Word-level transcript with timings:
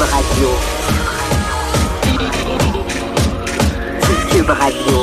Cube 0.00 0.08
Radio. 0.08 0.48
Cube 4.30 4.48
Radio. 4.48 4.98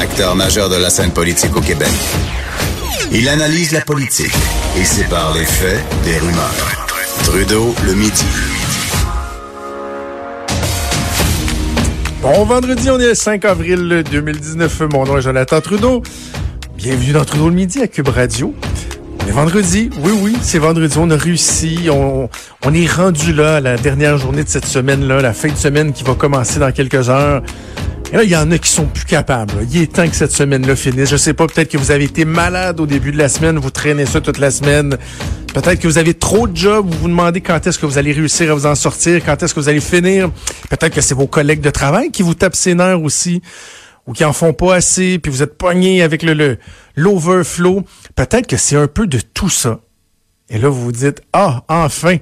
Acteur 0.00 0.36
majeur 0.36 0.68
de 0.68 0.76
la 0.76 0.90
scène 0.90 1.10
politique 1.10 1.56
au 1.56 1.60
Québec. 1.60 1.88
Il 3.10 3.28
analyse 3.28 3.72
la 3.72 3.80
politique 3.80 4.32
et 4.78 4.84
sépare 4.84 5.34
les 5.34 5.44
faits 5.44 5.82
des 6.04 6.18
rumeurs. 6.18 6.86
Trudeau 7.24 7.74
le 7.84 7.94
midi. 7.94 8.26
Bon 12.22 12.44
vendredi, 12.44 12.88
on 12.90 13.00
est 13.00 13.08
le 13.08 13.14
5 13.16 13.44
avril 13.44 14.04
2019. 14.08 14.82
Mon 14.92 15.04
nom 15.04 15.18
est 15.18 15.22
Jonathan 15.22 15.60
Trudeau. 15.60 16.00
Bienvenue 16.76 17.12
dans 17.12 17.24
Trudeau 17.24 17.48
le 17.48 17.56
midi 17.56 17.82
à 17.82 17.88
Cube 17.88 18.08
Radio. 18.08 18.54
On 19.28 19.32
vendredi, 19.32 19.90
oui, 20.02 20.12
oui, 20.22 20.36
c'est 20.40 20.58
vendredi, 20.58 20.96
on 20.98 21.10
a 21.10 21.16
réussi, 21.16 21.88
on, 21.90 22.28
on 22.64 22.74
est 22.74 22.90
rendu 22.90 23.32
là, 23.32 23.60
la 23.60 23.76
dernière 23.76 24.16
journée 24.18 24.44
de 24.44 24.48
cette 24.48 24.64
semaine-là, 24.66 25.20
la 25.20 25.32
fin 25.32 25.48
de 25.48 25.56
semaine 25.56 25.92
qui 25.92 26.04
va 26.04 26.14
commencer 26.14 26.58
dans 26.58 26.72
quelques 26.72 27.10
heures. 27.10 27.42
Et 28.12 28.16
là, 28.16 28.22
il 28.24 28.30
y 28.30 28.36
en 28.36 28.50
a 28.50 28.58
qui 28.58 28.70
sont 28.70 28.86
plus 28.86 29.04
capables. 29.04 29.52
Il 29.70 29.82
est 29.82 29.92
temps 29.92 30.08
que 30.08 30.14
cette 30.14 30.32
semaine-là 30.32 30.76
finisse. 30.76 31.10
Je 31.10 31.16
sais 31.16 31.34
pas, 31.34 31.46
peut-être 31.46 31.70
que 31.70 31.76
vous 31.76 31.90
avez 31.90 32.04
été 32.04 32.24
malade 32.24 32.80
au 32.80 32.86
début 32.86 33.10
de 33.12 33.18
la 33.18 33.28
semaine, 33.28 33.58
vous 33.58 33.70
traînez 33.70 34.06
ça 34.06 34.20
toute 34.20 34.38
la 34.38 34.50
semaine. 34.50 34.96
Peut-être 35.52 35.80
que 35.80 35.88
vous 35.88 35.98
avez 35.98 36.14
trop 36.14 36.46
de 36.46 36.56
jobs, 36.56 36.86
vous 36.86 36.98
vous 36.98 37.08
demandez 37.08 37.40
quand 37.40 37.66
est-ce 37.66 37.78
que 37.78 37.86
vous 37.86 37.98
allez 37.98 38.12
réussir 38.12 38.50
à 38.52 38.54
vous 38.54 38.66
en 38.66 38.74
sortir, 38.74 39.22
quand 39.24 39.42
est-ce 39.42 39.54
que 39.54 39.60
vous 39.60 39.68
allez 39.68 39.80
finir. 39.80 40.30
Peut-être 40.70 40.94
que 40.94 41.00
c'est 41.00 41.14
vos 41.14 41.26
collègues 41.26 41.60
de 41.60 41.70
travail 41.70 42.10
qui 42.10 42.22
vous 42.22 42.34
tapent 42.34 42.54
ses 42.54 42.74
nerfs 42.74 43.02
aussi 43.02 43.42
ou 44.06 44.12
qui 44.12 44.24
en 44.24 44.32
font 44.32 44.52
pas 44.52 44.76
assez, 44.76 45.18
puis 45.18 45.30
vous 45.32 45.42
êtes 45.42 45.58
pogné 45.58 46.02
avec 46.02 46.22
le 46.22 46.58
l'overflow. 46.94 47.82
Peut-être 48.14 48.46
que 48.46 48.56
c'est 48.56 48.76
un 48.76 48.86
peu 48.88 49.06
de 49.06 49.18
tout 49.34 49.48
ça. 49.50 49.80
Et 50.48 50.58
là, 50.58 50.68
vous 50.68 50.80
vous 50.84 50.92
dites, 50.92 51.22
ah, 51.32 51.64
enfin, 51.68 52.18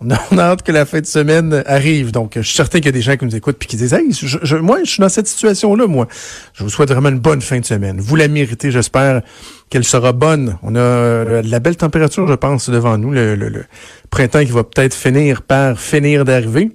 on 0.00 0.10
a, 0.10 0.18
on 0.30 0.36
a 0.38 0.42
hâte 0.42 0.62
que 0.62 0.72
la 0.72 0.84
fin 0.84 1.00
de 1.00 1.06
semaine 1.06 1.62
arrive. 1.64 2.12
Donc, 2.12 2.32
je 2.36 2.42
suis 2.42 2.54
certain 2.56 2.78
qu'il 2.80 2.86
y 2.86 2.88
a 2.90 2.92
des 2.92 3.00
gens 3.00 3.16
qui 3.16 3.24
nous 3.24 3.34
écoutent 3.34 3.56
puis 3.56 3.66
qui 3.68 3.76
disent, 3.76 3.94
hey, 3.94 4.12
je, 4.12 4.36
je- 4.42 4.56
moi, 4.56 4.80
je 4.84 4.90
suis 4.90 5.00
dans 5.00 5.08
cette 5.08 5.26
situation-là, 5.26 5.86
moi. 5.86 6.06
Je 6.52 6.64
vous 6.64 6.68
souhaite 6.70 6.90
vraiment 6.90 7.08
une 7.08 7.18
bonne 7.20 7.40
fin 7.40 7.58
de 7.60 7.64
semaine. 7.64 7.98
Vous 8.00 8.14
la 8.16 8.28
méritez, 8.28 8.70
j'espère 8.70 9.22
qu'elle 9.70 9.84
sera 9.84 10.12
bonne. 10.12 10.58
On 10.62 10.74
a 10.74 10.80
euh, 10.80 11.40
de 11.42 11.50
la 11.50 11.60
belle 11.60 11.76
température, 11.78 12.28
je 12.28 12.34
pense, 12.34 12.68
devant 12.68 12.98
nous. 12.98 13.10
Le, 13.10 13.36
le- 13.36 13.48
le 13.48 13.64
printemps 14.10 14.44
qui 14.44 14.50
va 14.52 14.64
peut-être 14.64 14.94
finir 14.94 15.40
par 15.42 15.78
finir 15.80 16.24
d'arriver. 16.26 16.72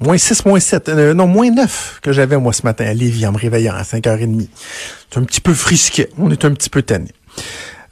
Moins 0.00 0.16
6, 0.18 0.44
moins 0.44 0.60
7, 0.60 0.88
euh, 0.90 1.14
non, 1.14 1.26
moins 1.26 1.50
9 1.50 1.98
que 2.02 2.12
j'avais 2.12 2.36
moi 2.36 2.52
ce 2.52 2.62
matin 2.62 2.84
à 2.86 2.94
Lévis 2.94 3.26
en 3.26 3.32
me 3.32 3.38
réveillant 3.38 3.74
à 3.74 3.82
5h30. 3.82 4.46
C'est 5.10 5.18
un 5.18 5.24
petit 5.24 5.40
peu 5.40 5.54
frisquet. 5.54 6.08
On 6.18 6.30
est 6.30 6.44
un 6.44 6.52
petit 6.52 6.70
peu 6.70 6.82
tanné. 6.82 7.10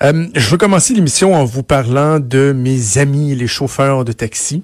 Euh, 0.02 0.26
je 0.34 0.48
veux 0.50 0.56
commencer 0.58 0.94
l'émission 0.94 1.34
en 1.34 1.44
vous 1.44 1.62
parlant 1.64 2.20
de 2.20 2.52
mes 2.56 2.98
amis, 2.98 3.34
les 3.34 3.46
chauffeurs 3.48 4.04
de 4.04 4.12
taxi. 4.12 4.62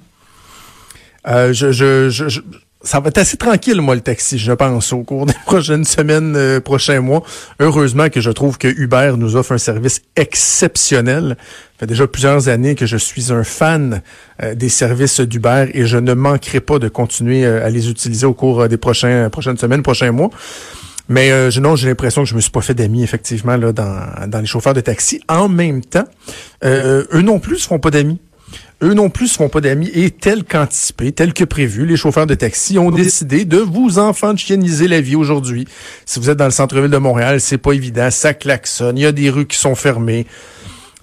Euh, 1.27 1.53
je, 1.53 1.73
je, 1.73 2.09
je, 2.11 2.29
je- 2.29 2.41
ça 2.85 3.01
va 3.01 3.09
être 3.09 3.19
assez 3.19 3.37
tranquille, 3.37 3.81
moi, 3.81 3.95
le 3.95 4.01
taxi, 4.01 4.39
je 4.39 4.53
pense, 4.53 4.93
au 4.93 5.03
cours 5.03 5.27
des 5.27 5.35
prochaines 5.47 5.85
semaines, 5.85 6.35
euh, 6.37 6.61
prochains 6.61 7.01
mois. 7.01 7.23
Heureusement 7.61 8.09
que 8.09 8.21
je 8.21 8.31
trouve 8.31 8.59
que 8.59 8.69
Uber 8.69 9.15
nous 9.17 9.37
offre 9.37 9.53
un 9.53 9.59
service 9.59 10.03
exceptionnel. 10.17 11.37
Ça 11.39 11.79
fait 11.81 11.87
déjà 11.87 12.07
plusieurs 12.07 12.49
années 12.49 12.75
que 12.75 12.87
je 12.87 12.97
suis 12.97 13.33
un 13.33 13.45
fan 13.45 14.03
euh, 14.43 14.55
des 14.55 14.69
services 14.69 15.21
d'Uber 15.21 15.67
et 15.75 15.87
je 15.87 15.99
ne 15.99 16.15
manquerai 16.15 16.61
pas 16.61 16.79
de 16.79 16.89
continuer 16.89 17.45
euh, 17.45 17.65
à 17.65 17.71
les 17.71 17.89
utiliser 17.91 18.27
au 18.27 18.35
cours 18.35 18.63
euh, 18.63 18.69
des 18.69 18.77
prochains, 18.77 19.29
prochaines 19.31 19.57
semaines, 19.59 19.83
prochains 19.83 20.13
mois. 20.13 20.31
Mais 21.09 21.31
euh, 21.33 21.51
je- 21.51 21.61
non, 21.61 21.77
j'ai 21.77 21.89
l'impression 21.89 22.23
que 22.23 22.29
je 22.29 22.35
me 22.35 22.41
suis 22.41 22.51
pas 22.51 22.61
fait 22.61 22.75
d'amis, 22.75 23.03
effectivement, 23.03 23.57
là, 23.57 23.73
dans, 23.73 24.29
dans 24.29 24.39
les 24.41 24.47
chauffeurs 24.47 24.75
de 24.75 24.81
taxi. 24.81 25.21
En 25.29 25.49
même 25.49 25.85
temps, 25.85 26.05
eux 26.65 27.23
non 27.23 27.39
plus 27.41 27.59
se 27.59 27.67
font 27.67 27.79
pas 27.81 27.91
d'amis. 27.91 28.21
Eux 28.83 28.95
non 28.95 29.11
plus 29.11 29.29
se 29.29 29.37
font 29.37 29.49
pas 29.49 29.61
d'amis 29.61 29.91
et 29.95 30.11
tel 30.11 30.43
qu'anticipé, 30.43 31.13
tel 31.13 31.33
que 31.33 31.45
prévu, 31.45 31.87
les 31.87 31.97
chauffeurs 31.97 32.27
de 32.27 32.35
taxi 32.35 32.81
ont 32.81 32.91
décidé 32.91 33.45
de 33.45 33.59
vous 33.59 34.01
enfantianiser 34.01 34.89
la 34.89 35.01
vie 35.01 35.15
aujourd'hui. 35.15 35.69
Si 36.05 36.19
vous 36.19 36.31
êtes 36.31 36.39
dans 36.39 36.47
le 36.47 36.51
centre-ville 36.51 36.91
de 36.91 36.99
Montréal, 36.99 37.41
c'est 37.41 37.59
pas 37.59 37.73
évident, 37.73 38.11
ça 38.11 38.35
klaxonne, 38.35 38.99
il 38.99 39.03
y 39.03 39.07
a 39.07 39.13
des 39.13 39.31
rues 39.31 39.47
qui 39.47 39.57
sont 39.57 39.77
fermées. 39.77 40.27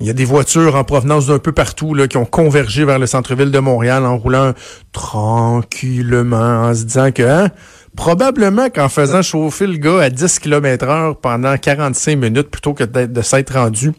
Il 0.01 0.07
y 0.07 0.09
a 0.09 0.13
des 0.13 0.25
voitures 0.25 0.75
en 0.75 0.83
provenance 0.83 1.27
d'un 1.27 1.39
peu 1.39 1.51
partout 1.51 1.93
là, 1.93 2.07
qui 2.07 2.17
ont 2.17 2.25
convergé 2.25 2.83
vers 2.83 2.99
le 2.99 3.07
centre-ville 3.07 3.51
de 3.51 3.59
Montréal 3.59 4.05
en 4.05 4.17
roulant 4.17 4.53
tranquillement, 4.91 6.63
en 6.67 6.73
se 6.73 6.83
disant 6.83 7.11
que 7.11 7.23
hein, 7.23 7.49
probablement 7.95 8.69
qu'en 8.69 8.89
faisant 8.89 9.21
chauffer 9.21 9.67
le 9.67 9.77
gars 9.77 9.99
à 10.01 10.09
10 10.09 10.39
km 10.39 10.87
heure 10.87 11.17
pendant 11.17 11.57
45 11.57 12.17
minutes 12.17 12.49
plutôt 12.49 12.73
que 12.73 12.83
de 12.83 13.21
s'être 13.21 13.53
rendu 13.53 13.91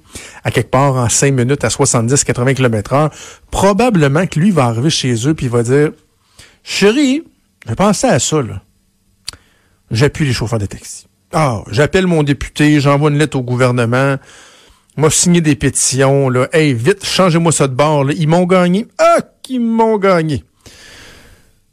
à 0.45 0.51
quelque 0.51 0.71
part 0.71 0.95
en 0.95 1.09
5 1.09 1.33
minutes 1.33 1.65
à 1.65 1.69
70-80 1.69 2.55
km 2.55 2.93
heure, 2.93 3.11
probablement 3.50 4.27
que 4.27 4.41
lui 4.41 4.50
va 4.50 4.65
arriver 4.67 4.91
chez 4.91 5.29
eux 5.29 5.34
puis 5.34 5.47
il 5.47 5.53
va 5.53 5.62
dire 5.62 5.91
«Chérie, 6.62 7.25
j'ai 7.67 7.75
pensé 7.75 8.06
à 8.06 8.19
ça, 8.19 8.43
là. 8.43 8.62
J'appuie 9.91 10.25
les 10.25 10.33
chauffeurs 10.33 10.59
de 10.59 10.67
taxi. 10.67 11.06
Ah, 11.33 11.62
j'appelle 11.71 12.06
mon 12.06 12.23
député, 12.23 12.81
j'envoie 12.81 13.11
une 13.11 13.19
lettre 13.19 13.37
au 13.37 13.43
gouvernement. 13.43 14.17
M'a 14.97 15.11
signé 15.11 15.41
des 15.41 15.56
pétitions, 15.56 16.29
là. 16.29 16.49
Hey, 16.53 16.75
vite, 16.75 17.05
changez-moi 17.05 17.53
ça 17.53 17.69
de 17.69 17.75
bord. 17.75 18.11
Ils 18.11 18.29
m'ont 18.29 18.47
gagné. 18.47 18.87
Ah, 18.99 19.19
qu'ils 19.43 19.61
m'ont 19.61 19.99
gagné. 19.99 20.45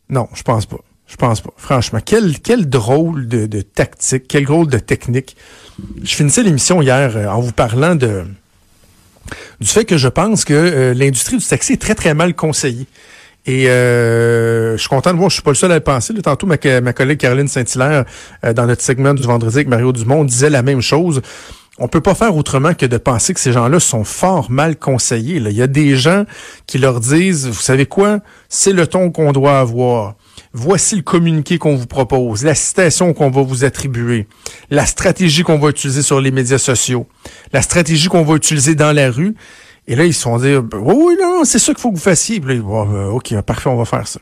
Non, 0.10 0.28
je 0.34 0.44
pense 0.44 0.66
pas. 0.66 0.78
Je 1.08 1.16
pense 1.16 1.42
pas. 1.42 1.52
Franchement, 1.58 2.00
quel, 2.04 2.40
quel 2.40 2.70
drôle 2.70 3.28
de, 3.28 3.46
de 3.46 3.62
tactique, 3.62 4.26
quel 4.28 4.46
drôle 4.46 4.68
de 4.68 4.80
technique. 4.80 5.38
Je 6.04 6.16
finissais 6.16 6.44
l'émission 6.44 6.82
hier 6.82 7.16
euh, 7.16 7.28
en 7.28 7.40
vous 7.40 7.54
parlant 7.54 7.96
de 7.96 8.26
du 9.60 9.68
fait 9.68 9.86
que 9.86 9.98
je 9.98 10.08
pense 10.08 10.46
que 10.46 10.54
euh, 10.54 10.94
l'industrie 10.94 11.38
du 11.38 11.46
taxi 11.46 11.74
est 11.74 11.82
très, 11.82 11.96
très 11.96 12.14
mal 12.14 12.34
conseillée. 12.36 12.88
Et 13.46 13.70
euh, 13.70 14.74
je 14.76 14.82
suis 14.82 14.90
content 14.90 15.14
de 15.14 15.18
voir, 15.18 15.30
je 15.30 15.36
suis 15.36 15.44
pas 15.44 15.52
le 15.52 15.56
seul 15.56 15.72
à 15.72 15.76
le 15.76 15.82
penser. 15.82 16.14
Tantôt, 16.16 16.48
ma, 16.48 16.58
ma 16.82 16.94
collègue 16.94 17.18
Caroline 17.18 17.48
Saint-Hilaire, 17.48 18.04
euh, 18.44 18.54
dans 18.54 18.66
notre 18.66 18.82
segment 18.82 19.14
du 19.14 19.24
vendredi 19.24 19.56
avec 19.56 19.70
Mario 19.70 19.94
Dumont, 19.94 20.26
disait 20.26 20.50
la 20.50 20.64
même 20.64 20.82
chose. 20.82 21.22
On 21.80 21.88
peut 21.88 22.02
pas 22.02 22.16
faire 22.16 22.36
autrement 22.36 22.74
que 22.74 22.86
de 22.86 22.98
penser 22.98 23.34
que 23.34 23.40
ces 23.40 23.54
gens-là 23.54 23.80
sont 23.80 24.04
fort 24.04 24.52
mal 24.52 24.76
conseillés. 24.76 25.40
Là. 25.40 25.50
Il 25.50 25.56
y 25.56 25.62
a 25.62 25.68
des 25.68 25.96
gens 25.96 26.26
qui 26.66 26.78
leur 26.78 27.00
disent, 27.00 27.48
vous 27.48 27.54
savez 27.54 27.86
quoi, 27.86 28.20
c'est 28.50 28.74
le 28.74 28.86
ton 28.86 29.12
qu'on 29.12 29.32
doit 29.32 29.60
avoir. 29.60 30.16
Voici 30.60 30.96
le 30.96 31.04
communiqué 31.04 31.60
qu'on 31.60 31.76
vous 31.76 31.86
propose, 31.86 32.44
la 32.44 32.56
citation 32.56 33.14
qu'on 33.14 33.30
va 33.30 33.44
vous 33.44 33.64
attribuer, 33.64 34.26
la 34.72 34.88
stratégie 34.88 35.44
qu'on 35.44 35.60
va 35.60 35.70
utiliser 35.70 36.02
sur 36.02 36.20
les 36.20 36.32
médias 36.32 36.58
sociaux, 36.58 37.06
la 37.54 37.62
stratégie 37.62 38.08
qu'on 38.08 38.24
va 38.24 38.34
utiliser 38.34 38.74
dans 38.74 38.92
la 38.92 39.12
rue. 39.12 39.36
Et 39.86 39.96
là, 39.96 40.04
ils 40.04 40.16
se 40.16 40.24
font 40.24 40.40
dire, 40.40 40.64
oui, 40.74 40.96
oui, 40.98 41.18
non, 41.22 41.44
c'est 41.44 41.60
ça 41.60 41.74
qu'il 41.74 41.80
faut 41.80 41.92
que 41.92 41.98
vous 41.98 42.02
fassiez. 42.02 42.40
Puis 42.40 42.58
là, 42.58 42.64
OK, 43.12 43.40
parfait, 43.42 43.70
on 43.70 43.76
va 43.76 43.86
faire 43.86 44.08
ça. 44.08 44.20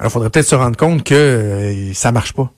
Alors, 0.00 0.10
il 0.10 0.12
faudrait 0.12 0.30
peut-être 0.30 0.48
se 0.48 0.56
rendre 0.56 0.76
compte 0.76 1.04
que 1.04 1.14
euh, 1.14 1.94
ça 1.94 2.10
marche 2.10 2.32
pas. 2.32 2.52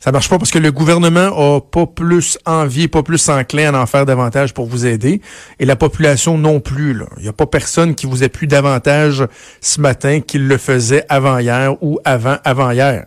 Ça 0.00 0.12
marche 0.12 0.28
pas 0.28 0.38
parce 0.38 0.50
que 0.50 0.58
le 0.58 0.72
gouvernement 0.72 1.56
a 1.56 1.60
pas 1.60 1.86
plus 1.86 2.38
envie, 2.46 2.88
pas 2.88 3.02
plus 3.02 3.28
enclin 3.28 3.74
à 3.74 3.78
en 3.80 3.86
faire 3.86 4.06
davantage 4.06 4.54
pour 4.54 4.66
vous 4.66 4.86
aider. 4.86 5.20
Et 5.60 5.64
la 5.64 5.76
population 5.76 6.36
non 6.36 6.60
plus. 6.60 6.94
là. 6.94 7.06
Il 7.18 7.22
n'y 7.22 7.28
a 7.28 7.32
pas 7.32 7.46
personne 7.46 7.94
qui 7.94 8.06
vous 8.06 8.22
appuie 8.22 8.48
davantage 8.48 9.26
ce 9.60 9.80
matin 9.80 10.20
qu'il 10.20 10.48
le 10.48 10.58
faisait 10.58 11.04
avant-hier 11.08 11.76
ou 11.82 11.98
avant-avant-hier. 12.04 13.06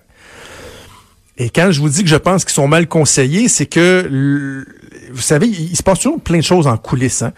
Et 1.37 1.49
quand 1.49 1.71
je 1.71 1.81
vous 1.81 1.89
dis 1.89 2.03
que 2.03 2.09
je 2.09 2.15
pense 2.15 2.45
qu'ils 2.45 2.53
sont 2.53 2.67
mal 2.67 2.87
conseillés, 2.87 3.47
c'est 3.47 3.65
que, 3.65 4.65
vous 5.11 5.21
savez, 5.21 5.47
il, 5.47 5.75
se 5.75 5.83
passe 5.83 5.99
toujours 5.99 6.21
plein 6.21 6.37
de 6.37 6.43
choses 6.43 6.67
en 6.67 6.77
coulisses. 6.77 7.23
Hein. 7.23 7.33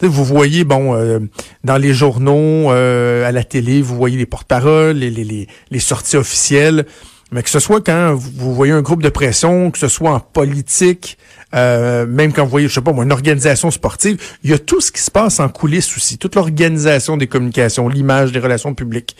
Vous 0.00 0.24
voyez, 0.24 0.64
bon, 0.64 0.94
euh, 0.94 1.20
dans 1.64 1.78
les 1.78 1.94
journaux, 1.94 2.70
euh, 2.70 3.26
à 3.26 3.32
la 3.32 3.44
télé, 3.44 3.80
vous 3.80 3.96
voyez 3.96 4.18
les 4.18 4.26
porte-paroles, 4.26 4.96
les, 4.96 5.10
les, 5.10 5.24
les, 5.24 5.48
les 5.70 5.78
sorties 5.78 6.16
officielles. 6.16 6.86
Mais 7.32 7.42
que 7.42 7.50
ce 7.50 7.58
soit 7.58 7.80
quand 7.84 8.14
vous 8.14 8.54
voyez 8.54 8.72
un 8.72 8.82
groupe 8.82 9.02
de 9.02 9.08
pression, 9.08 9.70
que 9.72 9.78
ce 9.78 9.88
soit 9.88 10.12
en 10.12 10.20
politique, 10.20 11.18
euh, 11.54 12.06
même 12.06 12.32
quand 12.32 12.44
vous 12.44 12.50
voyez, 12.50 12.68
je 12.68 12.74
sais 12.74 12.80
pas 12.80 12.92
moi, 12.92 13.04
une 13.04 13.10
organisation 13.12 13.70
sportive, 13.72 14.16
il 14.44 14.50
y 14.50 14.54
a 14.54 14.58
tout 14.58 14.80
ce 14.80 14.92
qui 14.92 15.00
se 15.02 15.10
passe 15.10 15.40
en 15.40 15.48
coulisses 15.48 15.96
aussi, 15.96 16.18
toute 16.18 16.36
l'organisation 16.36 17.16
des 17.16 17.26
communications, 17.26 17.88
l'image, 17.88 18.30
des 18.30 18.38
relations 18.38 18.74
publiques. 18.74 19.16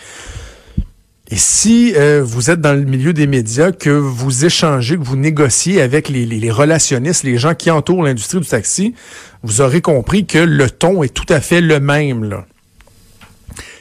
Et 1.29 1.37
si 1.37 1.93
euh, 1.97 2.23
vous 2.25 2.51
êtes 2.51 2.61
dans 2.61 2.75
le 2.75 2.85
milieu 2.85 3.13
des 3.13 3.27
médias, 3.27 3.73
que 3.73 3.91
vous 3.91 4.45
échangez, 4.45 4.97
que 4.97 5.03
vous 5.03 5.17
négociez 5.17 5.81
avec 5.81 6.09
les, 6.09 6.25
les- 6.25 6.39
les 6.39 6.51
relationnistes, 6.53 7.25
les 7.25 7.37
gens 7.39 7.55
qui 7.57 7.73
entourent 7.73 8.05
l'industrie 8.05 8.39
du 8.39 8.47
taxi, 8.47 8.95
vous 9.43 9.61
aurez 9.61 9.81
compris 9.81 10.25
que 10.27 10.39
le 10.39 10.71
ton 10.71 11.03
est 11.03 11.13
tout 11.13 11.27
à 11.33 11.41
fait 11.41 11.61
le 11.61 11.81
même. 11.81 12.23
Là. 12.23 12.47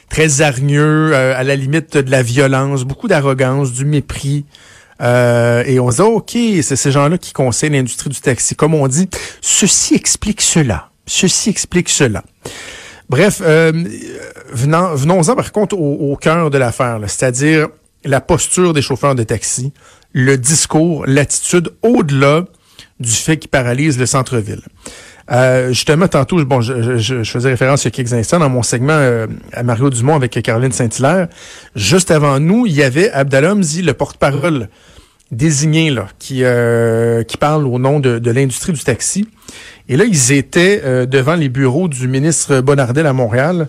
Très 0.08 0.40
hargneux, 0.40 1.12
euh, 1.12 1.36
à 1.36 1.42
la 1.42 1.56
limite 1.56 1.96
de 1.96 2.10
la 2.10 2.22
violence, 2.22 2.84
beaucoup 2.84 3.08
d'arrogance, 3.08 3.72
du 3.72 3.84
mépris. 3.84 4.44
Euh, 5.02 5.62
et 5.66 5.78
on 5.78 5.90
se 5.90 5.96
dit, 5.96 6.02
OK, 6.02 6.30
c'est 6.62 6.76
ces 6.76 6.90
gens-là 6.90 7.18
qui 7.18 7.32
conseillent 7.32 7.70
l'industrie 7.70 8.10
du 8.10 8.20
taxi. 8.20 8.54
Comme 8.54 8.74
on 8.74 8.86
dit, 8.88 9.08
ceci 9.40 9.94
explique 9.94 10.40
cela. 10.40 10.90
Ceci 11.06 11.50
explique 11.50 11.88
cela. 11.88 12.24
Bref, 13.08 13.40
euh, 13.44 13.72
venons-en 14.50 15.36
par 15.36 15.52
contre 15.52 15.76
au, 15.76 16.12
au 16.12 16.16
cœur 16.16 16.50
de 16.50 16.58
l'affaire, 16.58 16.98
c'est-à-dire 17.06 17.68
la 18.04 18.20
posture 18.20 18.72
des 18.72 18.82
chauffeurs 18.82 19.14
de 19.14 19.22
taxi, 19.22 19.72
le 20.12 20.36
discours, 20.36 21.04
l'attitude 21.06 21.70
au-delà 21.82 22.44
du 22.98 23.10
fait 23.10 23.36
qu'ils 23.36 23.50
paralysent 23.50 23.98
le 23.98 24.06
centre-ville. 24.06 24.62
Euh, 25.30 25.68
justement, 25.68 26.06
tantôt, 26.06 26.44
bon, 26.44 26.60
je, 26.60 27.22
faisais 27.24 27.50
référence 27.50 27.82
il 27.82 27.86
y 27.86 27.88
a 27.88 27.90
quelques 27.90 28.12
instants 28.12 28.38
dans 28.38 28.48
mon 28.48 28.62
segment 28.62 28.92
euh, 28.92 29.26
à 29.52 29.62
Mario 29.62 29.90
Dumont 29.90 30.14
avec 30.14 30.40
Caroline 30.42 30.72
Saint-Hilaire. 30.72 31.28
Juste 31.74 32.10
avant 32.10 32.38
nous, 32.38 32.66
il 32.66 32.72
y 32.72 32.82
avait 32.82 33.10
Abdallah 33.10 33.54
le 33.54 33.92
porte-parole 33.92 34.68
désigné, 35.32 35.90
là, 35.90 36.06
qui, 36.20 36.44
euh, 36.44 37.24
qui 37.24 37.36
parle 37.36 37.66
au 37.66 37.80
nom 37.80 37.98
de, 37.98 38.20
de 38.20 38.30
l'industrie 38.30 38.72
du 38.72 38.84
taxi. 38.84 39.26
Et 39.88 39.96
là, 39.96 40.04
ils 40.04 40.32
étaient 40.32 41.06
devant 41.06 41.34
les 41.34 41.48
bureaux 41.48 41.88
du 41.88 42.06
ministre 42.06 42.60
Bonardel 42.60 43.06
à 43.06 43.12
Montréal. 43.12 43.68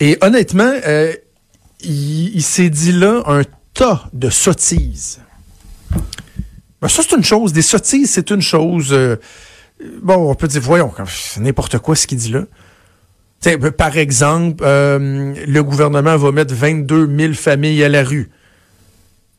Et 0.00 0.18
honnêtement, 0.20 0.72
il, 1.82 2.34
il 2.34 2.42
s'est 2.42 2.70
dit 2.70 2.92
là 2.92 3.22
un 3.26 3.42
tas 3.72 4.08
de 4.12 4.28
sottises. 4.28 5.20
Ben, 6.82 6.88
ça, 6.88 7.02
c'est 7.02 7.16
une 7.16 7.24
chose. 7.24 7.52
Des 7.52 7.62
sottises, 7.62 8.10
c'est 8.10 8.30
une 8.30 8.42
chose. 8.42 8.94
Bon, 10.02 10.30
on 10.30 10.34
peut 10.34 10.48
dire, 10.48 10.62
voyons, 10.62 10.92
n'importe 11.38 11.78
quoi 11.78 11.96
ce 11.96 12.06
qu'il 12.06 12.18
dit 12.18 12.32
là. 12.32 12.44
Par 13.72 13.96
exemple, 13.96 14.64
euh, 14.66 15.34
le 15.46 15.62
gouvernement 15.62 16.16
va 16.16 16.32
mettre 16.32 16.54
22 16.54 17.08
000 17.16 17.34
familles 17.34 17.84
à 17.84 17.88
la 17.88 18.02
rue. 18.02 18.30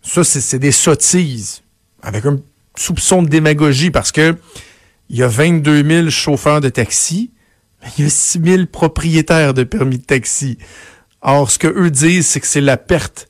Ça, 0.01 0.23
c'est 0.23 0.59
des 0.59 0.71
sottises, 0.71 1.63
avec 2.01 2.25
un 2.25 2.39
soupçon 2.77 3.23
de 3.23 3.27
démagogie, 3.27 3.91
parce 3.91 4.11
que 4.11 4.37
il 5.09 5.17
y 5.17 5.23
a 5.23 5.27
22 5.27 5.83
000 5.83 6.09
chauffeurs 6.09 6.61
de 6.61 6.69
taxi, 6.69 7.31
mais 7.81 7.89
il 7.97 8.03
y 8.05 8.07
a 8.07 8.09
6 8.09 8.41
000 8.43 8.65
propriétaires 8.67 9.53
de 9.53 9.63
permis 9.63 9.97
de 9.97 10.03
taxi. 10.03 10.57
Or, 11.21 11.49
ce 11.49 11.59
que 11.59 11.67
eux 11.67 11.89
disent, 11.89 12.27
c'est 12.27 12.39
que 12.39 12.47
c'est 12.47 12.61
la 12.61 12.77
perte 12.77 13.27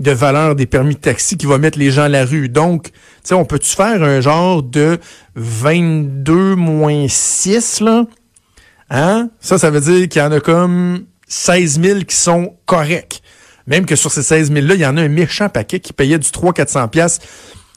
de 0.00 0.10
valeur 0.10 0.54
des 0.54 0.66
permis 0.66 0.94
de 0.94 1.00
taxi 1.00 1.36
qui 1.36 1.46
va 1.46 1.58
mettre 1.58 1.78
les 1.78 1.90
gens 1.90 2.02
à 2.02 2.08
la 2.08 2.24
rue. 2.24 2.48
Donc, 2.48 2.90
tu 2.90 2.98
sais, 3.24 3.34
on 3.34 3.44
peut-tu 3.44 3.74
faire 3.74 4.02
un 4.02 4.20
genre 4.20 4.62
de 4.62 4.98
22 5.36 6.56
moins 6.56 7.06
6, 7.08 7.80
là? 7.80 8.04
Hein? 8.90 9.30
Ça, 9.40 9.58
ça 9.58 9.70
veut 9.70 9.80
dire 9.80 10.08
qu'il 10.08 10.20
y 10.20 10.24
en 10.24 10.32
a 10.32 10.40
comme 10.40 11.04
16 11.28 11.80
000 11.80 12.00
qui 12.00 12.16
sont 12.16 12.56
corrects. 12.66 13.22
Même 13.66 13.86
que 13.86 13.96
sur 13.96 14.10
ces 14.10 14.22
16 14.22 14.52
000-là, 14.52 14.74
il 14.74 14.80
y 14.80 14.86
en 14.86 14.96
a 14.96 15.02
un 15.02 15.08
méchant 15.08 15.48
paquet 15.48 15.80
qui 15.80 15.92
payait 15.92 16.18
du 16.18 16.28
300-400 16.28 16.88
pièces. 16.88 17.18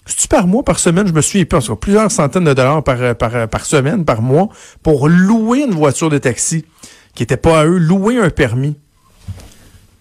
C'est-tu 0.05 0.27
par 0.27 0.47
mois, 0.47 0.63
par 0.63 0.79
semaine? 0.79 1.07
Je 1.07 1.13
me 1.13 1.21
suis 1.21 1.39
épais. 1.39 1.57
Plusieurs 1.79 2.11
centaines 2.11 2.45
de 2.45 2.53
dollars 2.53 2.83
par, 2.83 3.15
par, 3.15 3.47
par 3.47 3.65
semaine, 3.65 4.05
par 4.05 4.21
mois, 4.21 4.49
pour 4.83 5.07
louer 5.07 5.63
une 5.63 5.73
voiture 5.73 6.09
de 6.09 6.17
taxi 6.17 6.65
qui 7.13 7.23
n'était 7.23 7.37
pas 7.37 7.61
à 7.61 7.65
eux, 7.65 7.77
louer 7.77 8.17
un 8.19 8.29
permis. 8.29 8.77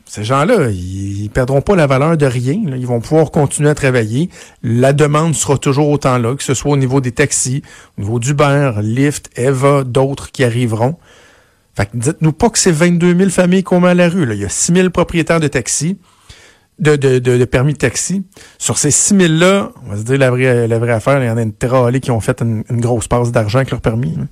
Ces 0.08 0.22
gens-là, 0.22 0.70
ils, 0.70 1.24
ils 1.24 1.30
perdront 1.30 1.60
pas 1.60 1.74
la 1.74 1.86
valeur 1.86 2.16
de 2.16 2.26
rien. 2.26 2.60
Là. 2.64 2.76
Ils 2.76 2.86
vont 2.86 3.00
pouvoir 3.00 3.30
continuer 3.30 3.68
à 3.68 3.74
travailler. 3.74 4.30
La 4.62 4.92
demande 4.92 5.34
sera 5.34 5.58
toujours 5.58 5.88
autant 5.88 6.18
là, 6.18 6.34
que 6.36 6.42
ce 6.42 6.54
soit 6.54 6.72
au 6.72 6.76
niveau 6.76 7.00
des 7.00 7.12
taxis, 7.12 7.62
au 7.98 8.02
niveau 8.02 8.18
d'Uber, 8.18 8.72
Lyft, 8.82 9.30
Eva, 9.36 9.82
d'autres 9.84 10.30
qui 10.30 10.44
arriveront. 10.44 10.96
Fait 11.76 11.86
que 11.86 11.96
dites-nous 11.96 12.32
pas 12.32 12.48
que 12.48 12.58
c'est 12.58 12.72
22 12.72 13.16
000 13.16 13.30
familles 13.30 13.64
qu'on 13.64 13.80
met 13.80 13.88
à 13.88 13.94
la 13.94 14.08
rue. 14.08 14.24
Là. 14.24 14.34
Il 14.34 14.40
y 14.40 14.44
a 14.44 14.48
6 14.48 14.72
000 14.72 14.90
propriétaires 14.90 15.40
de 15.40 15.48
taxis, 15.48 15.98
de, 16.78 16.96
de, 16.96 17.18
de, 17.18 17.44
permis 17.44 17.74
de 17.74 17.78
taxi. 17.78 18.24
Sur 18.58 18.78
ces 18.78 18.90
6 18.90 19.14
000-là, 19.14 19.72
on 19.84 19.90
va 19.90 19.96
se 19.98 20.02
dire 20.02 20.18
la 20.18 20.30
vraie, 20.30 20.68
la 20.68 20.78
vraie 20.78 20.92
affaire, 20.92 21.22
il 21.22 21.26
y 21.26 21.30
en 21.30 21.36
a 21.36 21.42
une 21.42 21.52
terralée 21.52 22.00
qui 22.00 22.12
ont 22.12 22.20
fait 22.20 22.40
une, 22.40 22.64
une 22.70 22.80
grosse 22.80 23.08
passe 23.08 23.32
d'argent 23.32 23.58
avec 23.58 23.72
leur 23.72 23.80
permis. 23.80 24.14
Là. 24.16 24.24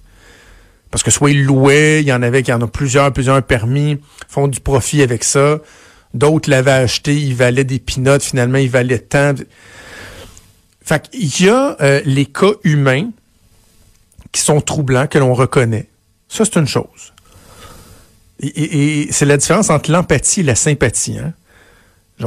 Parce 0.94 1.02
que 1.02 1.10
soit 1.10 1.32
ils 1.32 1.42
louaient, 1.42 2.02
il 2.02 2.06
y 2.06 2.12
en 2.12 2.22
avait 2.22 2.44
qui 2.44 2.52
en 2.52 2.62
ont 2.62 2.68
plusieurs, 2.68 3.12
plusieurs 3.12 3.42
permis, 3.42 3.98
font 4.28 4.46
du 4.46 4.60
profit 4.60 5.02
avec 5.02 5.24
ça. 5.24 5.58
D'autres 6.14 6.48
l'avaient 6.48 6.70
acheté, 6.70 7.16
ils 7.16 7.34
valaient 7.34 7.64
des 7.64 7.80
pinottes, 7.80 8.22
finalement, 8.22 8.58
ils 8.58 8.70
valaient 8.70 9.00
tant. 9.00 9.34
Fait 10.84 11.10
qu'il 11.10 11.46
y 11.46 11.48
a 11.48 11.76
euh, 11.80 12.00
les 12.04 12.26
cas 12.26 12.52
humains 12.62 13.10
qui 14.30 14.40
sont 14.40 14.60
troublants, 14.60 15.08
que 15.08 15.18
l'on 15.18 15.34
reconnaît. 15.34 15.88
Ça, 16.28 16.44
c'est 16.44 16.60
une 16.60 16.68
chose. 16.68 17.12
Et, 18.38 19.08
c'est 19.10 19.26
la 19.26 19.36
différence 19.36 19.70
entre 19.70 19.90
l'empathie 19.90 20.42
et 20.42 20.44
la 20.44 20.54
sympathie. 20.54 21.18
Hein? 21.18 21.32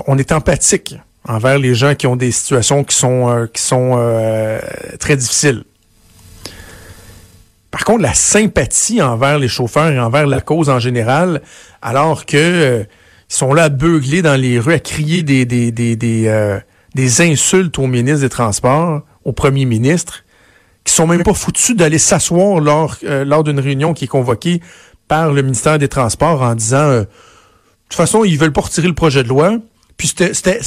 On 0.08 0.18
est 0.18 0.34
empathique 0.34 0.98
envers 1.24 1.58
les 1.58 1.74
gens 1.74 1.96
qui 1.96 2.06
ont 2.06 2.18
des 2.18 2.34
situations 2.34 2.84
qui 2.84 2.98
sont, 2.98 3.30
euh, 3.30 3.48
qui 3.48 3.62
sont 3.62 3.96
euh, 3.98 4.60
très 5.00 5.16
difficiles. 5.16 5.64
Par 7.78 7.86
contre, 7.86 8.02
la 8.02 8.16
sympathie 8.16 9.04
envers 9.04 9.38
les 9.38 9.48
chauffeurs 9.48 9.92
et 9.92 10.00
envers 10.00 10.26
la 10.26 10.42
cause 10.42 10.68
en 10.68 10.80
général, 10.80 11.44
alors 11.84 12.26
que 12.26 12.36
euh, 12.36 12.84
ils 13.30 13.36
sont 13.36 13.54
là 13.54 13.66
à 13.66 13.70
beugler 13.70 14.24
dans 14.24 14.36
les 14.36 14.58
rues, 14.58 14.74
à 14.74 14.80
crier 14.80 15.22
des, 15.22 15.46
des, 15.46 15.72
des, 15.72 15.96
des, 15.96 16.28
euh, 16.28 16.60
des 16.96 17.22
insultes 17.22 17.78
au 17.78 17.86
ministre 17.86 18.22
des 18.22 18.30
Transports, 18.30 19.04
au 19.24 19.32
premier 19.32 19.66
ministre, 19.66 20.24
qui 20.86 20.92
sont 20.92 21.06
même 21.06 21.22
pas 21.22 21.36
foutus 21.36 21.76
d'aller 21.76 22.00
s'asseoir 22.00 22.62
lors, 22.62 22.96
euh, 23.04 23.24
lors 23.24 23.44
d'une 23.44 23.60
réunion 23.60 23.94
qui 23.94 24.06
est 24.06 24.08
convoquée 24.08 24.60
par 25.08 25.32
le 25.32 25.44
ministère 25.44 25.78
des 25.78 25.88
Transports 25.88 26.42
en 26.42 26.56
disant 26.56 26.78
euh, 26.78 27.02
de 27.02 27.08
toute 27.90 27.98
façon, 27.98 28.24
ils 28.24 28.40
veulent 28.40 28.54
pas 28.54 28.62
retirer 28.62 28.88
le 28.88 28.96
projet 28.96 29.22
de 29.22 29.30
loi. 29.30 29.56
Puis 29.98 30.08
c'était 30.08 30.62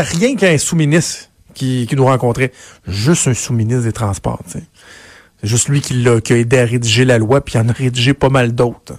rien 0.00 0.36
qu'un 0.36 0.58
sous-ministre 0.58 1.28
qui, 1.54 1.88
qui 1.88 1.96
nous 1.96 2.04
rencontrait. 2.04 2.52
Juste 2.86 3.26
un 3.26 3.34
sous-ministre 3.34 3.82
des 3.82 3.92
Transports. 3.92 4.44
C'est 5.40 5.48
juste 5.48 5.68
lui 5.68 5.80
qui, 5.80 6.08
a, 6.08 6.20
qui 6.20 6.32
a 6.32 6.36
aidé 6.38 6.58
à 6.58 6.64
rédiger 6.64 7.04
la 7.04 7.18
loi, 7.18 7.44
puis 7.44 7.54
il 7.54 7.60
en 7.60 7.68
a 7.68 7.72
rédigé 7.72 8.14
pas 8.14 8.28
mal 8.28 8.54
d'autres. 8.54 8.94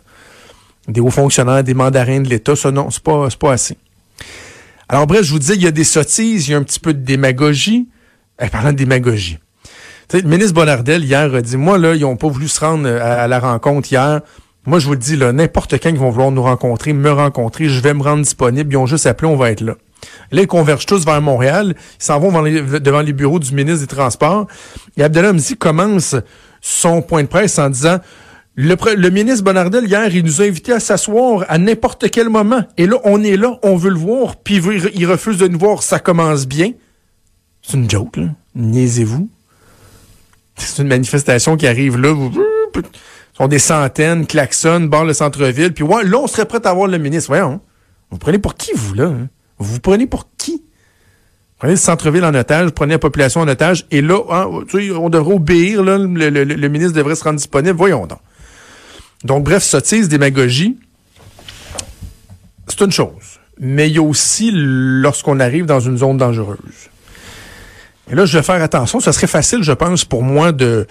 Des 0.88 1.01
hauts 1.01 1.10
fonctionnaires, 1.10 1.63
des 1.63 1.74
mandarins 1.74 2.22
de 2.22 2.30
l'État, 2.30 2.56
ça 2.56 2.72
non, 2.72 2.89
c'est 2.89 3.04
pas, 3.04 3.28
pas 3.39 3.54
assez. 3.54 3.78
Alors 4.89 5.06
bref, 5.06 5.24
je 5.24 5.31
vous 5.31 5.39
dis, 5.39 5.54
il 5.54 5.63
y 5.63 5.68
a 5.68 5.72
des 5.72 5.84
sottises, 5.84 6.48
il 6.48 6.51
y 6.51 6.54
a 6.54 6.57
un 6.57 6.63
petit 6.63 6.80
peu 6.80 6.94
de 6.94 7.04
démagogie. 7.04 7.88
Eh, 8.42 8.48
parlant 8.48 8.72
de 8.72 8.78
démagogie. 8.78 9.39
le 10.13 10.22
ministre 10.22 10.54
Bonardel, 10.54 11.04
hier, 11.04 11.34
a 11.34 11.42
dit, 11.42 11.57
moi, 11.57 11.78
là, 11.78 11.95
ils 11.95 12.06
ont 12.06 12.16
pas 12.16 12.28
voulu 12.28 12.48
se 12.48 12.60
rendre 12.60 12.88
à, 12.88 13.24
à 13.24 13.28
la 13.28 13.39
rencontre 13.39 13.92
hier. 13.92 14.22
Moi, 14.66 14.80
je 14.80 14.88
vous 14.88 14.95
dis, 14.95 15.18
là, 15.18 15.34
n'importe 15.34 15.74
quand 15.81 15.89
ils 15.89 15.98
vont 15.98 16.10
vouloir 16.10 16.31
nous 16.31 16.44
rencontrer, 16.44 16.94
me 16.94 17.12
rencontrer, 17.12 17.68
je 17.68 17.81
vais 17.81 17.94
me 17.94 18.04
rendre 18.04 18.22
disponible. 18.24 18.72
Ils 18.74 18.78
ont 18.78 18.86
juste 18.86 19.07
appelé, 19.07 19.30
on 19.30 19.36
va 19.36 19.51
être 19.51 19.62
là. 19.62 19.75
Là, 20.31 20.41
ils 20.41 20.47
convergent 20.47 20.85
tous 20.85 21.06
vers 21.06 21.21
Montréal. 21.21 21.75
Ils 22.00 22.03
s'en 22.03 22.19
vont 22.19 22.31
devant 22.31 23.01
les, 23.01 23.13
bureaux 23.13 23.39
du 23.39 23.53
ministre 23.53 23.81
des 23.81 23.88
Transports. 23.88 24.47
Et 24.97 25.03
Abdallah 25.03 25.33
Mzi 25.33 25.56
commence 25.56 26.15
son 26.62 27.01
point 27.01 27.24
de 27.24 27.27
presse 27.27 27.59
en 27.59 27.69
disant 27.69 28.00
le, 28.56 29.09
ministre 29.09 29.44
Bonardel, 29.44 29.85
hier, 29.85 30.13
il 30.13 30.25
nous 30.25 30.41
a 30.41 30.45
invités 30.45 30.74
à 30.74 30.79
s'asseoir 30.79 31.45
à 31.47 31.57
n'importe 31.59 32.09
quel 32.09 32.29
moment. 32.29 32.63
Et 32.77 32.88
là, 32.88 32.97
on 33.03 33.24
est 33.24 33.38
là, 33.38 33.59
on 33.62 33.75
veut 33.75 33.91
le 33.91 34.00
voir, 34.00 34.38
puis 34.38 34.56
il, 34.56 34.91
il 34.95 35.06
refuse 35.06 35.38
de 35.38 35.47
nous 35.47 35.59
voir, 35.59 35.83
ça 35.83 36.00
commence 36.00 36.47
bien. 36.47 36.71
C'est 37.62 37.77
une 37.77 37.89
joke, 37.89 38.18
là. 38.18 38.29
Niaisez-vous. 38.56 39.29
C'est 40.56 40.81
une 40.81 40.88
manifestation 40.88 41.56
qui 41.56 41.68
arrive 41.68 41.97
là. 41.97 42.12
Vous, 42.13 42.31
sont 43.38 43.47
des 43.47 43.59
centaines, 43.59 44.25
klaxonnent, 44.25 44.89
barrent 44.89 45.06
le 45.06 45.13
centre-ville. 45.13 45.74
Puis 45.74 45.85
là, 45.88 46.18
on 46.18 46.27
serait 46.27 46.45
prêt 46.45 46.65
à 46.65 46.74
voir 46.74 46.88
le 46.88 46.97
ministre. 46.97 47.29
Voyons. 47.29 47.62
Vous 48.09 48.18
prenez 48.18 48.39
pour 48.39 48.56
qui, 48.56 48.71
vous, 48.74 48.96
là? 48.96 49.05
Hein? 49.05 49.27
Vous 49.59 49.79
prenez 49.79 50.07
pour 50.07 50.27
qui? 50.37 50.63
Prenez 51.57 51.73
le 51.73 51.77
centre-ville 51.77 52.23
en 52.23 52.33
otage, 52.35 52.69
prenez 52.69 52.93
la 52.93 52.99
population 52.99 53.41
en 53.41 53.47
otage, 53.47 53.87
et 53.89 54.01
là, 54.01 54.21
hein, 54.29 54.47
tu 54.69 54.89
sais, 54.89 54.91
on 54.91 55.09
devrait 55.09 55.33
obéir, 55.33 55.83
là, 55.83 55.97
le, 55.97 56.29
le, 56.29 56.67
ministre 56.67 56.93
devrait 56.93 57.15
se 57.15 57.23
rendre 57.23 57.37
disponible. 57.37 57.75
Voyons 57.75 58.05
donc. 58.05 58.19
Donc, 59.23 59.43
bref, 59.43 59.63
sottise, 59.63 60.07
démagogie, 60.07 60.77
c'est 62.67 62.81
une 62.81 62.91
chose. 62.91 63.39
Mais 63.59 63.89
il 63.89 63.95
y 63.95 63.97
a 63.97 64.03
aussi 64.03 64.51
lorsqu'on 64.53 65.39
arrive 65.39 65.65
dans 65.65 65.79
une 65.79 65.97
zone 65.97 66.17
dangereuse. 66.17 66.57
Et 68.11 68.15
là, 68.15 68.25
je 68.25 68.37
vais 68.37 68.43
faire 68.43 68.61
attention. 68.61 68.99
Ça 68.99 69.11
serait 69.11 69.27
facile, 69.27 69.63
je 69.63 69.71
pense, 69.71 70.05
pour 70.05 70.21
moi 70.21 70.51
de 70.51 70.85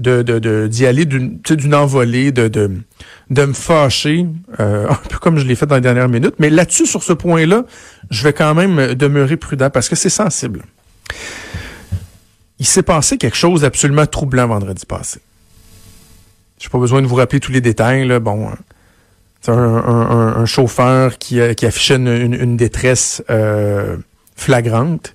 de, 0.00 0.66
d'y 0.66 0.86
aller 0.86 1.04
d'une 1.04 1.38
d'une 1.38 1.74
envolée, 1.74 2.32
de, 2.32 2.48
de, 2.48 2.70
de 3.30 3.44
me 3.44 3.52
fâcher, 3.52 4.26
euh, 4.58 4.86
un 4.90 5.08
peu 5.08 5.18
comme 5.18 5.38
je 5.38 5.46
l'ai 5.46 5.54
fait 5.54 5.66
dans 5.66 5.76
les 5.76 5.80
dernières 5.80 6.08
minutes. 6.08 6.34
Mais 6.38 6.50
là-dessus, 6.50 6.86
sur 6.86 7.02
ce 7.02 7.12
point-là, 7.12 7.64
je 8.10 8.24
vais 8.24 8.32
quand 8.32 8.54
même 8.54 8.94
demeurer 8.94 9.36
prudent 9.36 9.70
parce 9.70 9.88
que 9.88 9.96
c'est 9.96 10.10
sensible. 10.10 10.62
Il 12.58 12.66
s'est 12.66 12.82
passé 12.82 13.16
quelque 13.16 13.36
chose 13.36 13.62
d'absolument 13.62 14.06
troublant 14.06 14.46
vendredi 14.46 14.84
passé. 14.86 15.20
J'ai 16.58 16.68
pas 16.68 16.78
besoin 16.78 17.00
de 17.00 17.06
vous 17.06 17.14
rappeler 17.14 17.40
tous 17.40 17.52
les 17.52 17.62
détails. 17.62 18.06
Là. 18.06 18.20
Bon, 18.20 18.50
c'est 19.40 19.50
un, 19.50 19.56
un, 19.56 20.44
chauffeur 20.44 21.16
qui, 21.16 21.40
qui 21.54 21.64
affichait 21.64 21.96
une, 21.96 22.08
une, 22.08 22.34
une 22.34 22.56
détresse 22.58 23.22
euh, 23.30 23.96
flagrante 24.36 25.14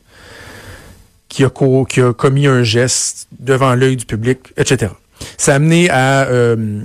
qui 1.35 2.01
a, 2.01 2.13
commis 2.13 2.47
un 2.47 2.63
geste 2.63 3.27
devant 3.39 3.75
l'œil 3.75 3.97
du 3.97 4.05
public, 4.05 4.53
etc. 4.57 4.91
Ça 5.37 5.53
a 5.53 5.55
amené 5.55 5.89
à 5.89 6.23
euh, 6.27 6.81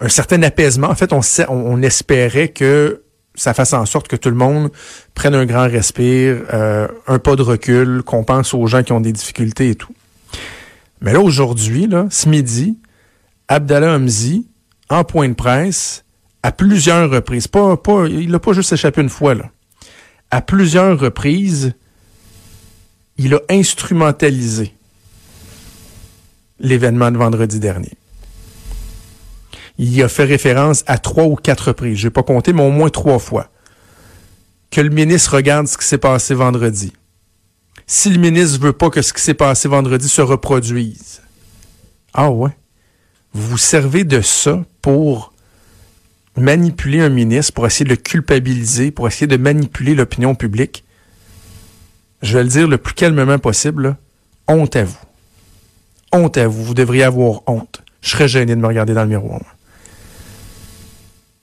un 0.00 0.08
certain 0.08 0.42
apaisement. 0.42 0.88
En 0.88 0.94
fait, 0.94 1.12
on, 1.12 1.20
on, 1.48 1.82
espérait 1.82 2.48
que 2.48 3.02
ça 3.34 3.54
fasse 3.54 3.72
en 3.72 3.86
sorte 3.86 4.08
que 4.08 4.16
tout 4.16 4.30
le 4.30 4.36
monde 4.36 4.70
prenne 5.14 5.34
un 5.34 5.46
grand 5.46 5.68
respire, 5.68 6.42
euh, 6.52 6.88
un 7.06 7.18
pas 7.18 7.36
de 7.36 7.42
recul, 7.42 8.02
qu'on 8.02 8.24
pense 8.24 8.54
aux 8.54 8.66
gens 8.66 8.82
qui 8.82 8.92
ont 8.92 9.00
des 9.00 9.12
difficultés 9.12 9.70
et 9.70 9.74
tout. 9.74 9.94
Mais 11.00 11.12
là, 11.12 11.20
aujourd'hui, 11.20 11.86
là, 11.86 12.06
ce 12.10 12.28
midi, 12.28 12.78
Abdallah 13.48 13.94
Hamzi, 13.94 14.46
en 14.88 15.04
point 15.04 15.28
de 15.28 15.34
presse, 15.34 16.04
à 16.42 16.52
plusieurs 16.52 17.10
reprises, 17.10 17.48
pas, 17.48 17.76
pas, 17.76 18.06
il 18.06 18.30
n'a 18.30 18.38
pas 18.38 18.52
juste 18.52 18.72
échappé 18.72 19.00
une 19.00 19.08
fois, 19.08 19.34
là. 19.34 19.50
À 20.30 20.42
plusieurs 20.42 20.98
reprises, 20.98 21.74
il 23.22 23.34
a 23.34 23.40
instrumentalisé 23.50 24.74
l'événement 26.58 27.10
de 27.10 27.18
vendredi 27.18 27.60
dernier. 27.60 27.92
il 29.76 29.94
y 29.94 30.02
a 30.02 30.08
fait 30.08 30.24
référence 30.24 30.84
à 30.86 30.96
trois 30.96 31.24
ou 31.24 31.36
quatre 31.36 31.68
reprises, 31.68 31.98
j'ai 31.98 32.08
pas 32.08 32.22
compté, 32.22 32.54
mais 32.54 32.62
au 32.62 32.70
moins 32.70 32.88
trois 32.88 33.18
fois, 33.18 33.50
que 34.70 34.80
le 34.80 34.88
ministre 34.88 35.36
regarde 35.36 35.66
ce 35.66 35.76
qui 35.76 35.84
s'est 35.84 35.98
passé 35.98 36.32
vendredi. 36.32 36.94
Si 37.86 38.08
le 38.08 38.18
ministre 38.18 38.58
veut 38.58 38.72
pas 38.72 38.88
que 38.88 39.02
ce 39.02 39.12
qui 39.12 39.20
s'est 39.20 39.34
passé 39.34 39.68
vendredi 39.68 40.08
se 40.08 40.22
reproduise. 40.22 41.20
Ah 42.14 42.30
ouais? 42.30 42.56
Vous 43.34 43.48
vous 43.48 43.58
servez 43.58 44.04
de 44.04 44.22
ça 44.22 44.64
pour 44.80 45.34
manipuler 46.36 47.00
un 47.00 47.10
ministre, 47.10 47.52
pour 47.52 47.66
essayer 47.66 47.84
de 47.84 47.90
le 47.90 47.96
culpabiliser, 47.96 48.90
pour 48.90 49.08
essayer 49.08 49.26
de 49.26 49.36
manipuler 49.36 49.94
l'opinion 49.94 50.34
publique. 50.34 50.84
Je 52.22 52.36
vais 52.36 52.42
le 52.42 52.48
dire 52.48 52.68
le 52.68 52.78
plus 52.78 52.94
calmement 52.94 53.38
possible, 53.38 53.96
honte 54.46 54.76
à 54.76 54.84
vous. 54.84 54.98
Honte 56.12 56.36
à 56.36 56.46
vous. 56.46 56.64
Vous 56.64 56.74
devriez 56.74 57.04
avoir 57.04 57.42
honte. 57.46 57.82
Je 58.02 58.10
serais 58.10 58.28
gêné 58.28 58.54
de 58.54 58.60
me 58.60 58.66
regarder 58.66 58.94
dans 58.94 59.02
le 59.02 59.08
miroir 59.08 59.40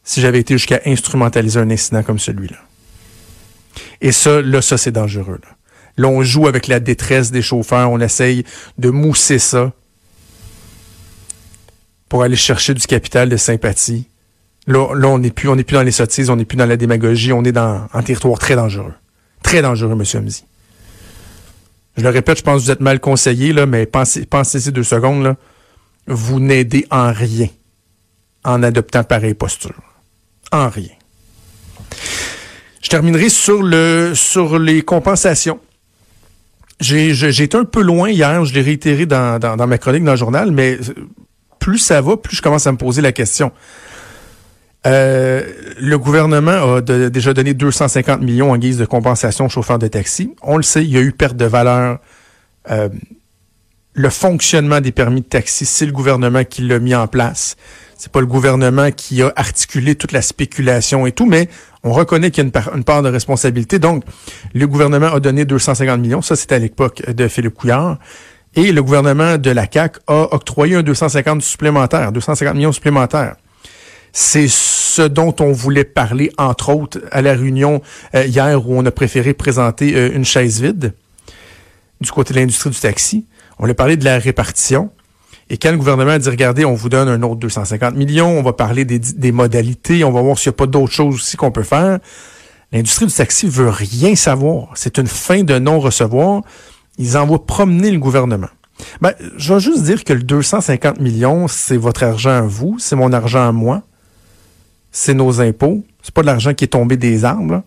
si 0.07 0.22
j'avais 0.22 0.39
été 0.39 0.53
jusqu'à 0.55 0.79
instrumentaliser 0.86 1.60
un 1.60 1.69
incident 1.69 2.01
comme 2.01 2.17
celui-là. 2.17 2.55
Et 4.00 4.13
ça, 4.13 4.41
là, 4.41 4.62
ça, 4.62 4.77
c'est 4.77 4.91
dangereux. 4.91 5.39
Là. 5.98 6.07
on 6.07 6.24
joue 6.24 6.48
avec 6.48 6.67
la 6.67 6.79
détresse 6.79 7.29
des 7.29 7.41
chauffeurs, 7.41 7.91
on 7.91 8.00
essaye 8.00 8.46
de 8.77 8.89
mousser 8.89 9.38
ça 9.38 9.74
pour 12.07 12.24
aller 12.24 12.38
chercher 12.38 12.74
du 12.74 12.88
capital 12.88 13.27
de 13.27 13.36
sympathie. 13.36 14.07
Là, 14.65 14.96
là 14.96 15.10
on 15.10 15.19
n'est 15.19 15.29
plus, 15.29 15.50
on 15.50 15.57
plus 15.57 15.75
dans 15.75 15.84
les 15.84 15.91
sottises, 15.91 16.29
on 16.29 16.38
n'est 16.38 16.46
plus 16.46 16.57
dans 16.57 16.65
la 16.65 16.77
démagogie, 16.77 17.34
on 17.34 17.43
est 17.43 17.51
dans 17.51 17.88
un 17.93 18.01
territoire 18.01 18.39
très 18.39 18.55
dangereux. 18.55 18.93
Très 19.43 19.62
dangereux, 19.62 19.91
M. 19.91 20.03
Hamzi. 20.24 20.46
Je 21.98 22.04
le 22.04 22.10
répète, 22.10 22.38
je 22.38 22.44
pense 22.44 22.62
que 22.62 22.66
vous 22.66 22.72
êtes 22.72 22.80
mal 22.80 23.00
conseillé, 23.00 23.54
là, 23.54 23.66
mais 23.66 23.86
pensez, 23.86 24.25
pensez-y 24.25 24.72
deux 24.72 24.84
secondes. 24.84 25.36
Vous 26.06 26.39
n'aidez 26.39 26.86
en 26.92 27.12
rien 27.12 27.48
en 28.44 28.63
adoptant 28.63 29.04
pareille 29.04 29.34
posture 29.34 29.74
en 30.51 30.70
rien. 30.70 30.89
Je 32.82 32.89
terminerai 32.89 33.30
sur 33.30 33.62
le 33.63 34.13
sur 34.16 34.60
les 34.60 34.82
compensations. 34.82 35.60
J'ai 36.80 37.42
été 37.42 37.58
un 37.58 37.66
peu 37.66 37.82
loin 37.82 38.10
hier, 38.10 38.46
je 38.46 38.54
l'ai 38.54 38.62
réitéré 38.62 39.06
dans, 39.06 39.39
dans, 39.39 39.68
ma 39.68 39.77
chronique 39.80 40.04
dans 40.04 40.12
le 40.12 40.18
journal, 40.18 40.51
mais 40.51 40.77
plus 41.60 41.80
ça 41.80 42.01
va, 42.01 42.18
plus 42.18 42.38
je 42.38 42.42
commence 42.42 42.68
à 42.68 42.72
me 42.72 42.77
poser 42.77 43.01
la 43.01 43.12
question. 43.12 43.51
Euh, 44.88 45.44
le 45.79 45.98
gouvernement 46.00 46.75
a 46.75 46.82
déjà 46.82 47.34
donné 47.34 47.53
250 47.53 48.22
millions 48.22 48.51
en 48.51 48.58
guise 48.58 48.77
de 48.77 48.86
compensation 48.86 49.46
aux 49.46 49.50
chauffeurs 49.50 49.79
de 49.79 49.88
taxi. 49.88 50.34
On 50.41 50.56
le 50.56 50.63
sait, 50.63 50.84
il 50.84 50.89
y 50.89 50.98
a 50.98 51.01
eu 51.01 51.12
perte 51.12 51.36
de 51.36 51.46
valeur. 51.46 52.00
Euh, 52.72 52.89
le 53.94 54.10
fonctionnement 54.10 54.79
des 54.79 54.91
permis 54.91 55.22
de 55.22 55.25
taxi, 55.25 55.65
c'est 55.65 55.86
le 55.86 55.91
gouvernement 55.91 56.44
qui 56.44 56.62
l'a 56.62 56.79
mis 56.79 56.96
en 56.96 57.08
place. 57.08 57.58
C'est 57.98 58.12
pas 58.12 58.22
le 58.22 58.27
gouvernement 58.27 58.91
qui 58.91 59.24
a 59.24 59.34
articulé 59.36 59.96
toute 59.96 60.12
la 60.12 60.22
spéculation 60.22 61.08
et 61.08 61.12
tout, 61.12 61.25
mais 61.25 61.50
on 61.84 61.91
reconnaît 61.91 62.29
qu'il 62.29 62.44
y 62.44 62.48
a 62.48 62.75
une 62.75 62.84
part, 62.84 63.01
de 63.01 63.10
responsabilité. 63.10 63.79
Donc, 63.79 64.03
le 64.53 64.67
gouvernement 64.67 65.08
a 65.08 65.20
donné 65.20 65.46
250 65.46 66.00
millions. 66.00 66.22
Ça, 66.22 66.36
c'était 66.36 66.56
à 66.56 66.60
l'époque 66.60 67.03
de 67.10 67.27
Philippe 67.27 67.56
Couillard. 67.56 67.98
Et 68.56 68.72
le 68.72 68.84
gouvernement 68.84 69.38
de 69.38 69.50
la 69.50 69.65
CAC 69.65 69.98
a 70.08 70.34
octroyé 70.34 70.75
un 70.75 70.84
250 70.84 71.41
supplémentaire, 71.41 72.12
250 72.12 72.56
millions 72.56 72.72
supplémentaires. 72.72 73.36
C'est 74.19 74.47
ce 74.47 75.03
dont 75.03 75.36
on 75.41 75.51
voulait 75.51 75.83
parler, 75.83 76.31
entre 76.39 76.74
autres, 76.74 77.00
à 77.12 77.21
la 77.21 77.36
réunion 77.36 77.83
euh, 78.15 78.25
hier 78.25 78.67
où 78.67 78.75
on 78.75 78.83
a 78.83 78.89
préféré 78.89 79.36
présenter 79.36 79.95
euh, 79.95 80.12
une 80.12 80.25
chaise 80.25 80.59
vide 80.59 80.95
du 82.01 82.12
côté 82.12 82.33
de 82.33 82.39
l'industrie 82.39 82.71
du 82.71 82.79
taxi. 82.79 83.27
On 83.59 83.69
a 83.69 83.75
parlé 83.75 83.95
de 83.95 84.03
la 84.03 84.17
répartition. 84.17 84.89
Et 85.51 85.57
quand 85.57 85.69
le 85.69 85.77
gouvernement 85.77 86.13
a 86.13 86.17
dit, 86.17 86.29
regardez, 86.29 86.65
on 86.65 86.74
vous 86.74 86.89
donne 86.89 87.07
un 87.09 87.21
autre 87.21 87.36
250 87.36 87.93
millions, 87.93 88.39
on 88.39 88.41
va 88.41 88.53
parler 88.53 88.86
des, 88.86 89.31
modalités, 89.31 90.03
on 90.03 90.12
va 90.12 90.24
voir 90.24 90.39
s'il 90.39 90.50
n'y 90.50 90.55
a 90.55 90.57
pas 90.57 90.65
d'autres 90.65 90.93
choses 90.93 91.13
aussi 91.13 91.38
qu'on 91.38 91.51
peut 91.51 91.62
faire. 91.62 92.00
L'industrie 92.71 93.05
du 93.05 93.13
taxi 93.13 93.47
veut 93.47 93.69
rien 93.69 94.15
savoir. 94.15 94.69
C'est 94.74 94.97
une 94.97 95.05
fin 95.05 95.43
de 95.43 95.59
non-recevoir. 95.59 96.41
Ils 96.97 97.19
envoient 97.19 97.45
promener 97.45 97.91
le 97.91 98.00
gouvernement. 98.00 98.50
Ben, 99.00 99.13
je 99.38 99.53
vais 99.53 99.59
juste 99.59 99.83
dire 99.83 100.03
que 100.03 100.13
le 100.13 100.24
250 100.24 101.00
millions, 101.01 101.47
c'est 101.47 101.77
votre 101.77 102.01
argent 102.01 102.31
à 102.31 102.41
vous, 102.41 102.77
c'est 102.79 102.95
mon 102.95 103.13
argent 103.13 103.47
à 103.47 103.51
moi, 103.51 103.83
c'est 104.98 105.13
nos 105.13 105.42
impôts. 105.42 105.84
C'est 106.01 106.13
pas 106.13 106.22
de 106.22 106.25
l'argent 106.25 106.56
qui 106.56 106.63
est 106.63 106.70
tombé 106.70 106.98
des 106.98 107.24
arbres. 107.24 107.62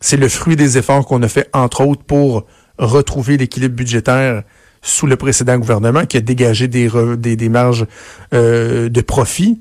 C'est 0.00 0.16
le 0.16 0.28
fruit 0.28 0.54
des 0.54 0.78
efforts 0.78 1.04
qu'on 1.06 1.20
a 1.22 1.28
fait, 1.28 1.50
entre 1.52 1.84
autres, 1.84 2.04
pour 2.04 2.46
retrouver 2.78 3.36
l'équilibre 3.36 3.74
budgétaire 3.74 4.44
sous 4.80 5.08
le 5.08 5.16
précédent 5.16 5.58
gouvernement 5.58 6.06
qui 6.06 6.18
a 6.18 6.20
dégagé 6.20 6.68
des, 6.68 7.48
marges 7.48 7.86
euh, 8.32 8.88
de 8.88 9.00
profit, 9.00 9.60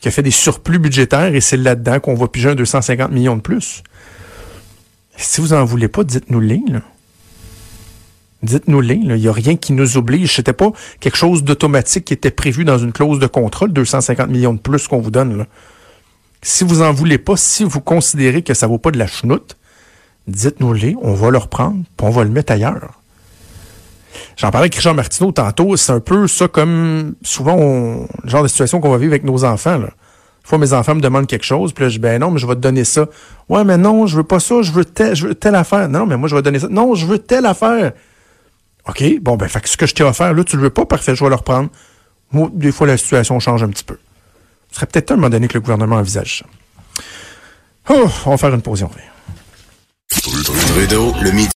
qui 0.00 0.08
a 0.08 0.10
fait 0.10 0.22
des 0.22 0.30
surplus 0.30 0.78
budgétaires 0.78 1.34
et 1.34 1.42
c'est 1.42 1.58
là-dedans 1.58 2.00
qu'on 2.00 2.14
va 2.14 2.28
piger 2.28 2.50
un 2.50 2.54
250 2.54 3.10
millions 3.10 3.36
de 3.36 3.42
plus. 3.42 3.82
Si 5.18 5.42
vous 5.42 5.52
en 5.52 5.66
voulez 5.66 5.88
pas, 5.88 6.02
dites-nous-les. 6.02 6.62
Dites-nous-les. 8.42 8.94
Il 8.94 9.14
n'y 9.14 9.28
a 9.28 9.32
rien 9.32 9.56
qui 9.56 9.74
nous 9.74 9.98
oblige. 9.98 10.36
C'était 10.36 10.54
pas 10.54 10.72
quelque 11.00 11.18
chose 11.18 11.44
d'automatique 11.44 12.06
qui 12.06 12.14
était 12.14 12.30
prévu 12.30 12.64
dans 12.64 12.78
une 12.78 12.92
clause 12.92 13.18
de 13.18 13.26
contrat, 13.26 13.68
250 13.68 14.30
millions 14.30 14.54
de 14.54 14.60
plus 14.60 14.88
qu'on 14.88 15.00
vous 15.00 15.10
donne. 15.10 15.36
Là. 15.36 15.46
Si 16.42 16.64
vous 16.64 16.82
en 16.82 16.92
voulez 16.92 17.18
pas, 17.18 17.36
si 17.36 17.64
vous 17.64 17.80
considérez 17.80 18.42
que 18.42 18.54
ça 18.54 18.66
vaut 18.66 18.78
pas 18.78 18.90
de 18.90 18.98
la 18.98 19.06
chenoute, 19.06 19.56
dites-nous-les, 20.28 20.96
on 21.02 21.14
va 21.14 21.30
le 21.30 21.38
reprendre, 21.38 21.82
puis 21.96 22.06
on 22.06 22.10
va 22.10 22.24
le 22.24 22.30
mettre 22.30 22.52
ailleurs. 22.52 23.00
J'en 24.36 24.50
parlais 24.50 24.64
avec 24.64 24.74
Richard 24.76 24.94
Martineau 24.94 25.32
tantôt, 25.32 25.76
c'est 25.76 25.92
un 25.92 26.00
peu 26.00 26.26
ça 26.26 26.48
comme 26.48 27.14
souvent 27.22 27.56
le 27.56 28.28
genre 28.28 28.42
de 28.42 28.48
situation 28.48 28.80
qu'on 28.80 28.90
va 28.90 28.98
vivre 28.98 29.12
avec 29.12 29.24
nos 29.24 29.44
enfants. 29.44 29.78
Là. 29.78 29.90
fois, 30.44 30.58
mes 30.58 30.72
enfants 30.72 30.94
me 30.94 31.00
demandent 31.00 31.26
quelque 31.26 31.44
chose, 31.44 31.72
puis 31.72 31.84
là, 31.84 31.88
je 31.88 31.94
dis, 31.94 32.00
ben 32.00 32.20
non, 32.20 32.30
mais 32.30 32.38
je 32.38 32.46
vais 32.46 32.54
te 32.54 32.60
donner 32.60 32.84
ça. 32.84 33.06
Ouais, 33.48 33.64
mais 33.64 33.76
non, 33.76 34.06
je 34.06 34.16
veux 34.16 34.24
pas 34.24 34.40
ça, 34.40 34.62
je 34.62 34.72
veux, 34.72 34.84
je 35.12 35.28
veux 35.28 35.34
telle 35.34 35.56
affaire. 35.56 35.88
Non, 35.88 36.06
mais 36.06 36.16
moi, 36.16 36.28
je 36.28 36.34
vais 36.34 36.40
te 36.40 36.44
donner 36.44 36.60
ça. 36.60 36.68
Non, 36.68 36.94
je 36.94 37.06
veux 37.06 37.18
telle 37.18 37.46
affaire. 37.46 37.92
OK, 38.88 39.04
bon, 39.20 39.36
ben, 39.36 39.48
fait 39.48 39.60
que 39.60 39.68
ce 39.68 39.76
que 39.76 39.86
je 39.86 39.94
t'ai 39.94 40.04
offert, 40.04 40.32
là, 40.32 40.44
tu 40.44 40.56
le 40.56 40.62
veux 40.62 40.70
pas, 40.70 40.86
parfait, 40.86 41.14
je 41.14 41.22
vais 41.22 41.30
le 41.30 41.36
reprendre. 41.36 41.68
Moi, 42.32 42.48
des 42.52 42.72
fois, 42.72 42.86
la 42.86 42.96
situation 42.96 43.38
change 43.40 43.62
un 43.62 43.68
petit 43.68 43.84
peu. 43.84 43.98
Ce 44.70 44.76
serait 44.76 44.86
peut-être 44.86 45.12
un 45.12 45.16
moment 45.16 45.30
donné 45.30 45.48
que 45.48 45.54
le 45.54 45.60
gouvernement 45.60 45.96
envisage 45.96 46.38
ça. 46.40 46.46
Oh, 47.90 48.08
on 48.26 48.30
va 48.30 48.36
faire 48.36 48.54
une 48.54 48.62
pause, 48.62 48.82
on 48.82 48.88
le 51.22 51.30
midi. 51.30 51.46